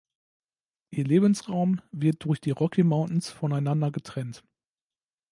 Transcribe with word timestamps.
Ihr 0.89 1.03
Lebensraum 1.03 1.79
wird 1.91 2.25
durch 2.25 2.41
die 2.41 2.49
Rocky 2.49 2.81
Mountains 2.83 3.29
voneinander 3.29 3.91
getrennt. 3.91 4.43